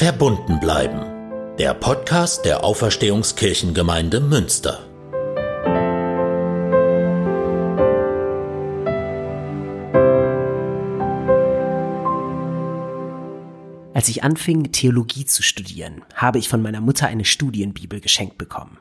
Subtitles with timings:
[0.00, 1.56] Verbunden bleiben.
[1.58, 4.78] Der Podcast der Auferstehungskirchengemeinde Münster.
[13.92, 18.78] Als ich anfing, Theologie zu studieren, habe ich von meiner Mutter eine Studienbibel geschenkt bekommen.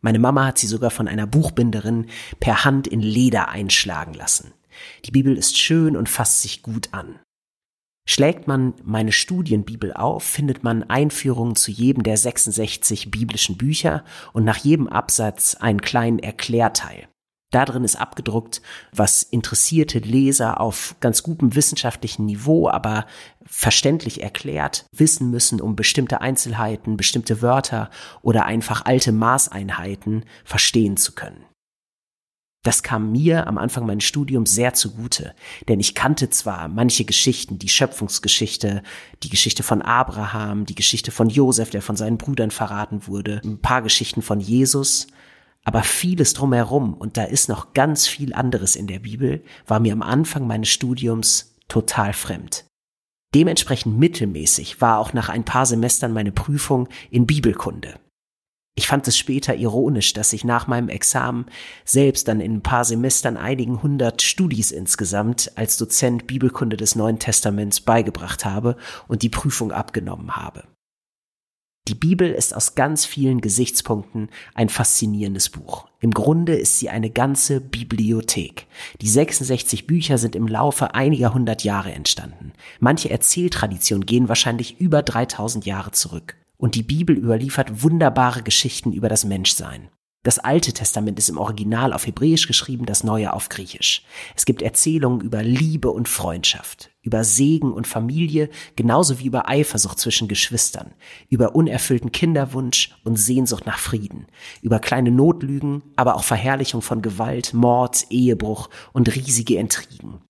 [0.00, 2.06] Meine Mama hat sie sogar von einer Buchbinderin
[2.40, 4.54] per Hand in Leder einschlagen lassen.
[5.04, 7.20] Die Bibel ist schön und fasst sich gut an.
[8.10, 14.44] Schlägt man meine Studienbibel auf, findet man Einführungen zu jedem der 66 biblischen Bücher und
[14.44, 17.06] nach jedem Absatz einen kleinen Erklärteil.
[17.50, 23.04] Da drin ist abgedruckt, was interessierte Leser auf ganz gutem wissenschaftlichen Niveau, aber
[23.44, 27.90] verständlich erklärt wissen müssen, um bestimmte Einzelheiten, bestimmte Wörter
[28.22, 31.44] oder einfach alte Maßeinheiten verstehen zu können.
[32.64, 35.34] Das kam mir am Anfang meines Studiums sehr zugute,
[35.68, 38.82] denn ich kannte zwar manche Geschichten, die Schöpfungsgeschichte,
[39.22, 43.60] die Geschichte von Abraham, die Geschichte von Josef, der von seinen Brüdern verraten wurde, ein
[43.60, 45.06] paar Geschichten von Jesus,
[45.62, 49.92] aber vieles drumherum, und da ist noch ganz viel anderes in der Bibel, war mir
[49.92, 52.64] am Anfang meines Studiums total fremd.
[53.34, 58.00] Dementsprechend mittelmäßig war auch nach ein paar Semestern meine Prüfung in Bibelkunde.
[58.78, 61.46] Ich fand es später ironisch, dass ich nach meinem Examen
[61.84, 67.18] selbst dann in ein paar Semestern einigen hundert Studis insgesamt als Dozent Bibelkunde des Neuen
[67.18, 68.76] Testaments beigebracht habe
[69.08, 70.62] und die Prüfung abgenommen habe.
[71.88, 75.88] Die Bibel ist aus ganz vielen Gesichtspunkten ein faszinierendes Buch.
[75.98, 78.68] Im Grunde ist sie eine ganze Bibliothek.
[79.00, 82.52] Die 66 Bücher sind im Laufe einiger hundert Jahre entstanden.
[82.78, 86.36] Manche Erzähltraditionen gehen wahrscheinlich über 3000 Jahre zurück.
[86.58, 89.88] Und die Bibel überliefert wunderbare Geschichten über das Menschsein.
[90.24, 94.02] Das Alte Testament ist im Original auf Hebräisch geschrieben, das Neue auf Griechisch.
[94.36, 100.00] Es gibt Erzählungen über Liebe und Freundschaft, über Segen und Familie, genauso wie über Eifersucht
[100.00, 100.92] zwischen Geschwistern,
[101.28, 104.26] über unerfüllten Kinderwunsch und Sehnsucht nach Frieden,
[104.60, 110.20] über kleine Notlügen, aber auch Verherrlichung von Gewalt, Mord, Ehebruch und riesige Intrigen.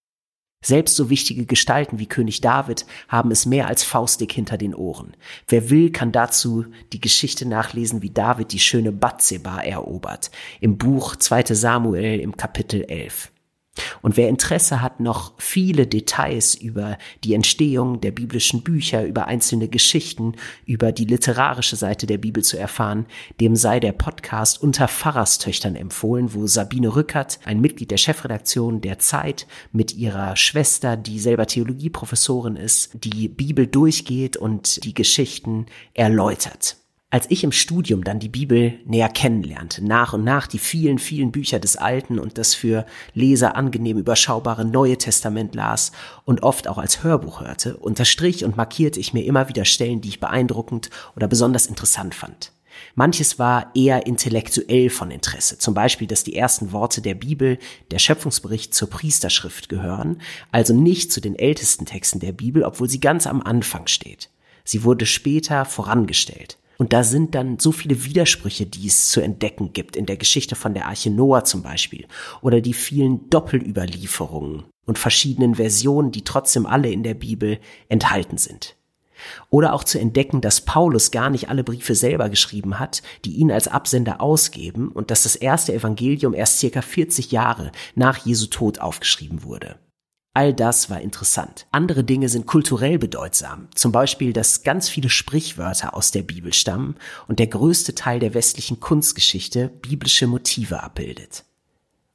[0.60, 5.16] Selbst so wichtige Gestalten wie König David haben es mehr als faustig hinter den Ohren.
[5.46, 10.30] Wer will, kann dazu die Geschichte nachlesen, wie David die schöne Batseba erobert.
[10.60, 11.54] Im Buch 2.
[11.54, 13.30] Samuel im Kapitel 11.
[14.02, 19.68] Und wer Interesse hat, noch viele Details über die Entstehung der biblischen Bücher, über einzelne
[19.68, 20.34] Geschichten,
[20.66, 23.06] über die literarische Seite der Bibel zu erfahren,
[23.40, 28.98] dem sei der Podcast unter Pfarrerstöchtern empfohlen, wo Sabine Rückert, ein Mitglied der Chefredaktion der
[28.98, 36.76] Zeit, mit ihrer Schwester, die selber Theologieprofessorin ist, die Bibel durchgeht und die Geschichten erläutert.
[37.10, 41.32] Als ich im Studium dann die Bibel näher kennenlernte, nach und nach die vielen, vielen
[41.32, 45.92] Bücher des Alten und das für Leser angenehm überschaubare Neue Testament las
[46.26, 50.10] und oft auch als Hörbuch hörte, unterstrich und markierte ich mir immer wieder Stellen, die
[50.10, 52.52] ich beeindruckend oder besonders interessant fand.
[52.94, 57.58] Manches war eher intellektuell von Interesse, zum Beispiel, dass die ersten Worte der Bibel,
[57.90, 60.20] der Schöpfungsbericht zur Priesterschrift gehören,
[60.52, 64.28] also nicht zu den ältesten Texten der Bibel, obwohl sie ganz am Anfang steht.
[64.62, 66.58] Sie wurde später vorangestellt.
[66.78, 70.54] Und da sind dann so viele Widersprüche, die es zu entdecken gibt, in der Geschichte
[70.54, 72.06] von der Arche Noah zum Beispiel,
[72.40, 77.58] oder die vielen Doppelüberlieferungen und verschiedenen Versionen, die trotzdem alle in der Bibel
[77.88, 78.76] enthalten sind.
[79.50, 83.50] Oder auch zu entdecken, dass Paulus gar nicht alle Briefe selber geschrieben hat, die ihn
[83.50, 88.78] als Absender ausgeben und dass das erste Evangelium erst circa 40 Jahre nach Jesu Tod
[88.78, 89.80] aufgeschrieben wurde.
[90.34, 91.66] All das war interessant.
[91.72, 93.68] Andere Dinge sind kulturell bedeutsam.
[93.74, 96.96] Zum Beispiel, dass ganz viele Sprichwörter aus der Bibel stammen
[97.26, 101.44] und der größte Teil der westlichen Kunstgeschichte biblische Motive abbildet.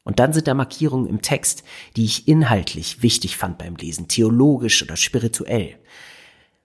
[0.04, 1.64] Und dann sind da Markierungen im Text,
[1.96, 5.78] die ich inhaltlich wichtig fand beim Lesen, theologisch oder spirituell.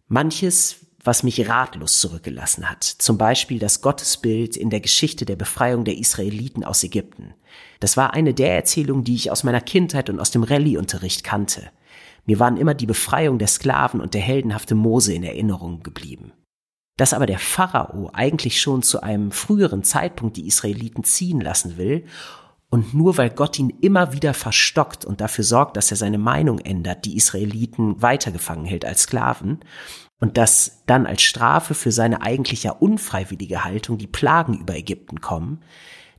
[0.08, 2.84] Manches was mich ratlos zurückgelassen hat.
[2.84, 7.32] Zum Beispiel das Gottesbild in der Geschichte der Befreiung der Israeliten aus Ägypten.
[7.80, 11.70] Das war eine der Erzählungen, die ich aus meiner Kindheit und aus dem Rallye-Unterricht kannte.
[12.26, 16.34] Mir waren immer die Befreiung der Sklaven und der heldenhafte Mose in Erinnerung geblieben.
[16.98, 22.04] Dass aber der Pharao eigentlich schon zu einem früheren Zeitpunkt die Israeliten ziehen lassen will
[22.68, 26.58] und nur weil Gott ihn immer wieder verstockt und dafür sorgt, dass er seine Meinung
[26.58, 29.60] ändert, die Israeliten weitergefangen hält als Sklaven,
[30.20, 35.20] und dass dann als Strafe für seine eigentlich ja unfreiwillige Haltung die Plagen über Ägypten
[35.20, 35.62] kommen,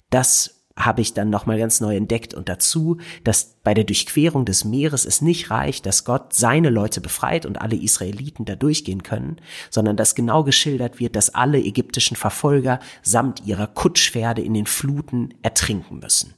[0.09, 4.63] das habe ich dann nochmal ganz neu entdeckt und dazu, dass bei der Durchquerung des
[4.63, 9.41] Meeres es nicht reicht, dass Gott seine Leute befreit und alle Israeliten da durchgehen können,
[9.69, 15.33] sondern dass genau geschildert wird, dass alle ägyptischen Verfolger samt ihrer Kutschpferde in den Fluten
[15.41, 16.33] ertrinken müssen.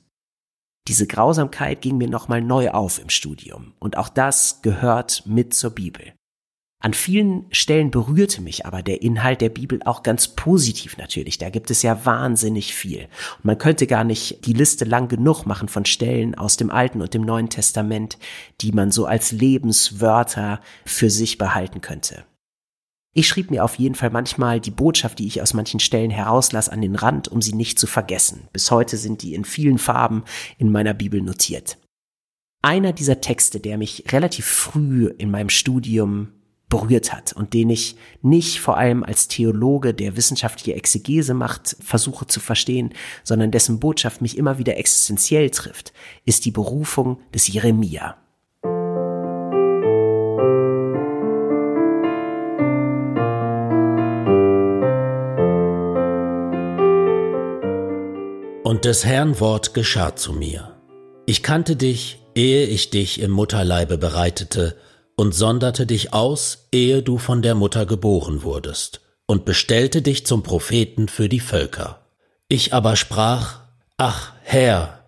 [0.87, 5.69] Diese Grausamkeit ging mir nochmal neu auf im Studium und auch das gehört mit zur
[5.69, 6.13] Bibel.
[6.83, 11.37] An vielen Stellen berührte mich aber der Inhalt der Bibel auch ganz positiv natürlich.
[11.37, 13.01] Da gibt es ja wahnsinnig viel.
[13.37, 17.03] Und man könnte gar nicht die Liste lang genug machen von Stellen aus dem Alten
[17.03, 18.17] und dem Neuen Testament,
[18.61, 22.25] die man so als Lebenswörter für sich behalten könnte.
[23.13, 26.67] Ich schrieb mir auf jeden Fall manchmal die Botschaft, die ich aus manchen Stellen herauslass,
[26.67, 28.47] an den Rand, um sie nicht zu vergessen.
[28.53, 30.23] Bis heute sind die in vielen Farben
[30.57, 31.77] in meiner Bibel notiert.
[32.63, 36.29] Einer dieser Texte, der mich relativ früh in meinem Studium
[36.71, 42.25] berührt hat und den ich nicht vor allem als Theologe, der wissenschaftliche Exegese macht, versuche
[42.25, 45.93] zu verstehen, sondern dessen Botschaft mich immer wieder existenziell trifft,
[46.25, 48.17] ist die Berufung des Jeremia.
[58.63, 60.77] Und des Herrn Wort geschah zu mir.
[61.25, 64.77] Ich kannte dich, ehe ich dich im Mutterleibe bereitete,
[65.21, 70.41] und sonderte dich aus, ehe du von der Mutter geboren wurdest, und bestellte dich zum
[70.41, 72.07] Propheten für die Völker.
[72.47, 73.59] Ich aber sprach,
[73.97, 75.05] Ach, Herr,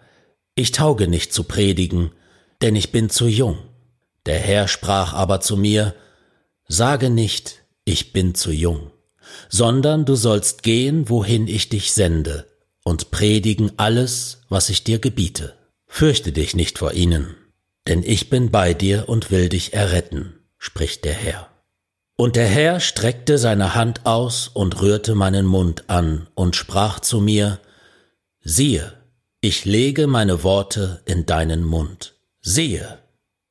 [0.54, 2.12] ich tauge nicht zu predigen,
[2.62, 3.58] denn ich bin zu jung.
[4.28, 5.96] Der Herr sprach aber zu mir,
[6.68, 8.92] Sage nicht, ich bin zu jung,
[9.50, 12.46] sondern du sollst gehen, wohin ich dich sende,
[12.84, 15.56] und predigen alles, was ich dir gebiete.
[15.88, 17.36] Fürchte dich nicht vor ihnen,
[17.88, 21.50] denn ich bin bei dir und will dich erretten, spricht der Herr.
[22.16, 27.20] Und der Herr streckte seine Hand aus und rührte meinen Mund an und sprach zu
[27.20, 27.60] mir,
[28.42, 28.94] siehe,
[29.42, 32.16] ich lege meine Worte in deinen Mund.
[32.42, 33.00] Siehe,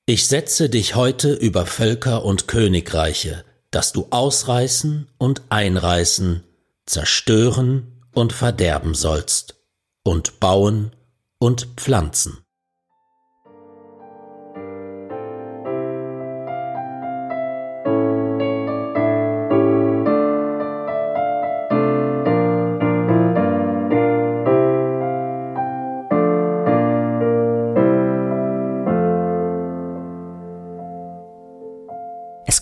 [0.07, 6.45] ich setze dich heute über Völker und Königreiche, dass du ausreißen und einreißen,
[6.87, 9.57] zerstören und verderben sollst,
[10.05, 10.93] und bauen
[11.39, 12.42] und pflanzen.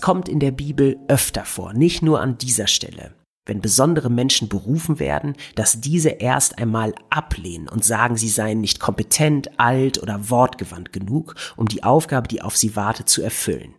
[0.01, 3.13] Kommt in der Bibel öfter vor, nicht nur an dieser Stelle.
[3.45, 8.79] Wenn besondere Menschen berufen werden, dass diese erst einmal ablehnen und sagen, sie seien nicht
[8.79, 13.73] kompetent, alt oder wortgewandt genug, um die Aufgabe, die auf sie wartet, zu erfüllen.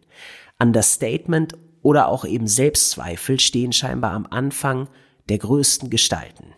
[0.58, 4.88] Understatement oder auch eben Selbstzweifel stehen scheinbar am Anfang
[5.28, 6.51] der größten Gestalten.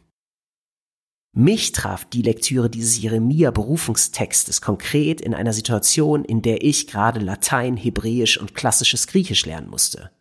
[1.37, 7.77] Mich traf die Lektüre dieses Jeremia-Berufungstextes konkret in einer Situation, in der ich gerade Latein,
[7.77, 10.13] Hebräisch und klassisches Griechisch lernen musste.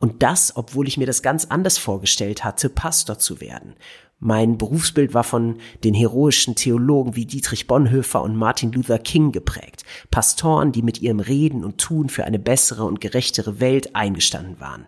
[0.00, 3.74] Und das, obwohl ich mir das ganz anders vorgestellt hatte, Pastor zu werden.
[4.18, 9.84] Mein Berufsbild war von den heroischen Theologen wie Dietrich Bonhoeffer und Martin Luther King geprägt.
[10.10, 14.84] Pastoren, die mit ihrem Reden und Tun für eine bessere und gerechtere Welt eingestanden waren.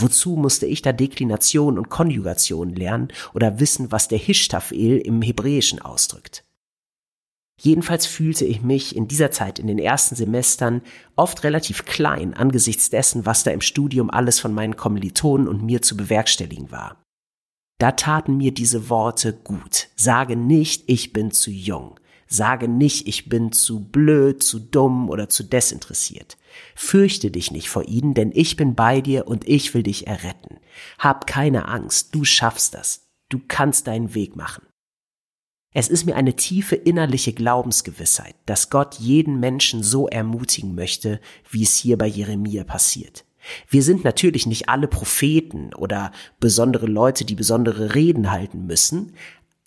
[0.00, 5.80] Wozu musste ich da Deklination und Konjugation lernen oder wissen, was der Hishtafel im Hebräischen
[5.80, 6.44] ausdrückt?
[7.60, 10.82] Jedenfalls fühlte ich mich in dieser Zeit in den ersten Semestern
[11.16, 15.82] oft relativ klein angesichts dessen, was da im Studium alles von meinen Kommilitonen und mir
[15.82, 17.02] zu bewerkstelligen war.
[17.78, 19.88] Da taten mir diese Worte gut.
[19.96, 21.98] Sage nicht, ich bin zu jung.
[22.30, 26.36] Sage nicht, ich bin zu blöd, zu dumm oder zu desinteressiert.
[26.74, 30.58] Fürchte dich nicht vor ihnen, denn ich bin bei dir und ich will dich erretten.
[30.98, 33.08] Hab keine Angst, du schaffst das.
[33.30, 34.66] Du kannst deinen Weg machen.
[35.72, 41.20] Es ist mir eine tiefe innerliche Glaubensgewissheit, dass Gott jeden Menschen so ermutigen möchte,
[41.50, 43.24] wie es hier bei Jeremia passiert.
[43.68, 49.14] Wir sind natürlich nicht alle Propheten oder besondere Leute, die besondere Reden halten müssen,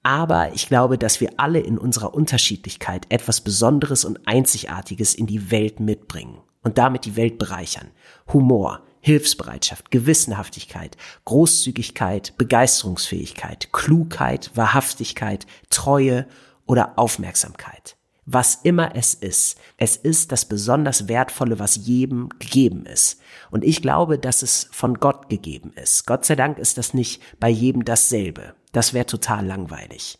[0.03, 5.51] aber ich glaube, dass wir alle in unserer Unterschiedlichkeit etwas Besonderes und Einzigartiges in die
[5.51, 7.91] Welt mitbringen und damit die Welt bereichern.
[8.33, 16.27] Humor, Hilfsbereitschaft, Gewissenhaftigkeit, Großzügigkeit, Begeisterungsfähigkeit, Klugheit, Wahrhaftigkeit, Treue
[16.65, 17.97] oder Aufmerksamkeit.
[18.33, 23.19] Was immer es ist, es ist das besonders Wertvolle, was jedem gegeben ist.
[23.49, 26.07] Und ich glaube, dass es von Gott gegeben ist.
[26.07, 28.55] Gott sei Dank ist das nicht bei jedem dasselbe.
[28.71, 30.17] Das wäre total langweilig.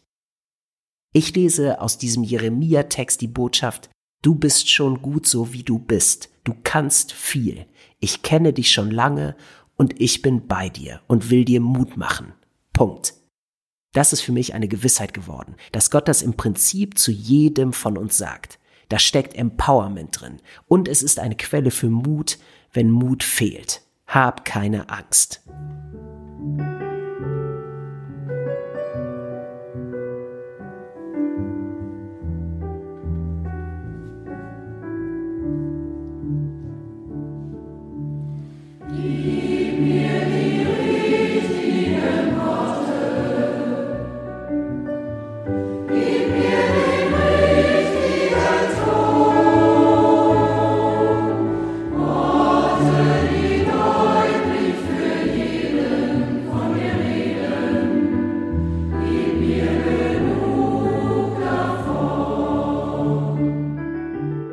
[1.14, 3.90] Ich lese aus diesem Jeremia-Text die Botschaft,
[4.22, 6.28] du bist schon gut so, wie du bist.
[6.44, 7.66] Du kannst viel.
[8.02, 9.38] Ich kenne dich schon lange
[9.78, 12.34] und ich bin bei dir und will dir Mut machen.
[12.74, 13.14] Punkt.
[13.94, 17.98] Das ist für mich eine Gewissheit geworden, dass Gott das im Prinzip zu jedem von
[17.98, 18.58] uns sagt.
[18.88, 22.38] Da steckt Empowerment drin und es ist eine Quelle für Mut,
[22.72, 23.82] wenn Mut fehlt.
[24.08, 25.42] Hab keine Angst.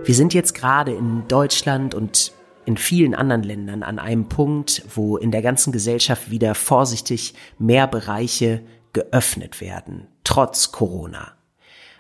[0.09, 2.33] Wir sind jetzt gerade in Deutschland und
[2.65, 7.87] in vielen anderen Ländern an einem Punkt, wo in der ganzen Gesellschaft wieder vorsichtig mehr
[7.87, 8.63] Bereiche
[8.95, 11.33] geöffnet werden, trotz Corona.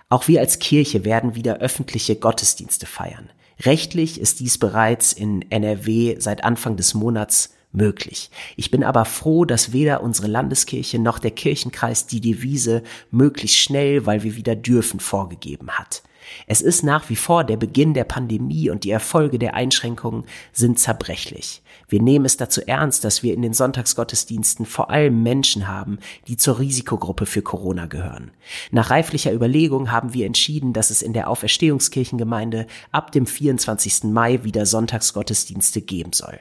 [0.09, 3.29] Auch wir als Kirche werden wieder öffentliche Gottesdienste feiern.
[3.61, 8.31] Rechtlich ist dies bereits in NRW seit Anfang des Monats möglich.
[8.57, 14.07] Ich bin aber froh, dass weder unsere Landeskirche noch der Kirchenkreis die Devise möglichst schnell,
[14.07, 16.03] weil wir wieder dürfen, vorgegeben hat.
[16.47, 20.78] Es ist nach wie vor der Beginn der Pandemie und die Erfolge der Einschränkungen sind
[20.78, 21.62] zerbrechlich.
[21.88, 26.37] Wir nehmen es dazu ernst, dass wir in den Sonntagsgottesdiensten vor allem Menschen haben, die
[26.37, 28.30] zur Risikogruppe für Corona gehören.
[28.70, 34.04] Nach reiflicher Überlegung haben wir entschieden, dass es in der Auferstehungskirchengemeinde ab dem 24.
[34.04, 36.40] Mai wieder Sonntagsgottesdienste geben soll.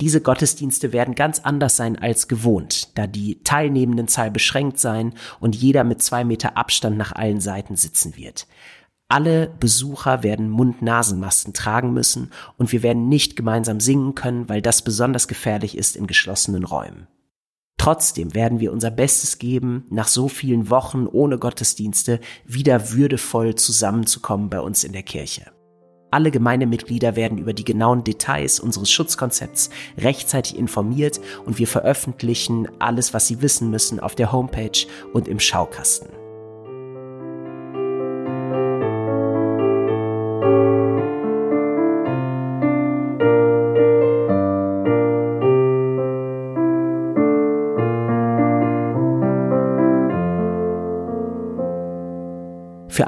[0.00, 5.82] Diese Gottesdienste werden ganz anders sein als gewohnt, da die Teilnehmendenzahl beschränkt sein und jeder
[5.82, 8.46] mit zwei Meter Abstand nach allen Seiten sitzen wird.
[9.10, 14.82] Alle Besucher werden Mund-Nasen-Masken tragen müssen und wir werden nicht gemeinsam singen können, weil das
[14.82, 17.06] besonders gefährlich ist in geschlossenen Räumen.
[17.78, 24.50] Trotzdem werden wir unser Bestes geben, nach so vielen Wochen ohne Gottesdienste wieder würdevoll zusammenzukommen
[24.50, 25.52] bei uns in der Kirche.
[26.10, 33.14] Alle Gemeindemitglieder werden über die genauen Details unseres Schutzkonzepts rechtzeitig informiert und wir veröffentlichen alles,
[33.14, 36.17] was sie wissen müssen, auf der Homepage und im Schaukasten.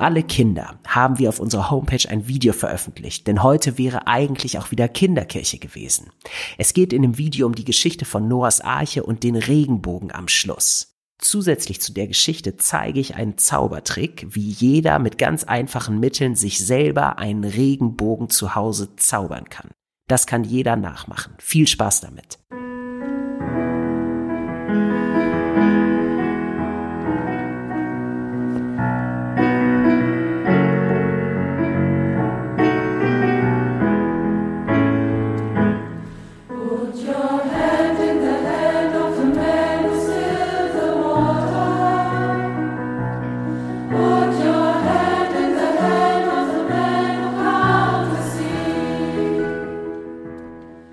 [0.00, 4.58] Für alle Kinder haben wir auf unserer Homepage ein Video veröffentlicht, denn heute wäre eigentlich
[4.58, 6.08] auch wieder Kinderkirche gewesen.
[6.56, 10.26] Es geht in dem Video um die Geschichte von Noahs Arche und den Regenbogen am
[10.26, 10.94] Schluss.
[11.18, 16.64] Zusätzlich zu der Geschichte zeige ich einen Zaubertrick, wie jeder mit ganz einfachen Mitteln sich
[16.64, 19.68] selber einen Regenbogen zu Hause zaubern kann.
[20.08, 21.34] Das kann jeder nachmachen.
[21.40, 22.39] Viel Spaß damit.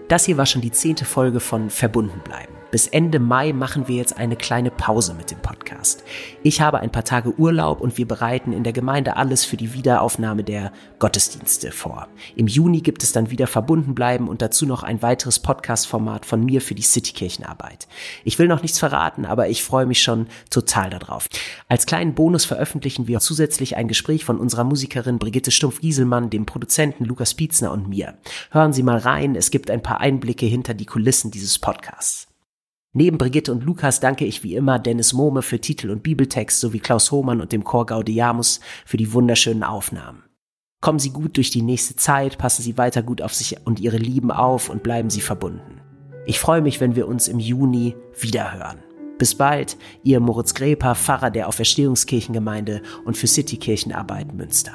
[0.08, 2.57] Das hier war schon die zehnte Folge von Verbunden bleiben.
[2.70, 6.04] Bis Ende Mai machen wir jetzt eine kleine Pause mit dem Podcast.
[6.44, 9.74] Ich habe ein paar Tage Urlaub und wir bereiten in der Gemeinde alles für die
[9.74, 12.10] Wiederaufnahme der Gottesdienste vor.
[12.36, 16.44] Im Juni gibt es dann wieder verbunden bleiben und dazu noch ein weiteres Podcast-Format von
[16.44, 17.88] mir für die Citykirchenarbeit.
[18.26, 21.28] Ich will noch nichts verraten, aber ich freue mich schon total darauf.
[21.70, 27.06] Als kleinen Bonus veröffentlichen wir zusätzlich ein Gespräch von unserer Musikerin Brigitte Stumpf-Gieselmann, dem Produzenten
[27.06, 28.16] Lukas Pietzner und mir.
[28.52, 32.27] Hören Sie mal rein, es gibt ein paar Einblicke hinter die Kulissen dieses Podcasts.
[32.98, 36.80] Neben Brigitte und Lukas danke ich wie immer Dennis Mohme für Titel und Bibeltext sowie
[36.80, 40.24] Klaus Hohmann und dem Chor Gaudiamus für die wunderschönen Aufnahmen.
[40.82, 43.98] Kommen Sie gut durch die nächste Zeit, passen Sie weiter gut auf sich und Ihre
[43.98, 45.80] Lieben auf und bleiben Sie verbunden.
[46.26, 48.80] Ich freue mich, wenn wir uns im Juni wiederhören.
[49.20, 54.74] Bis bald, Ihr Moritz Greper, Pfarrer der Auferstehungskirchengemeinde und für Citykirchenarbeit Münster.